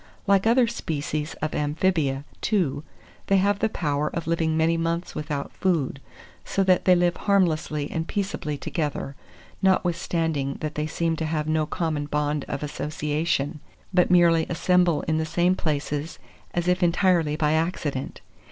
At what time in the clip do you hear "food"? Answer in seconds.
5.53-6.01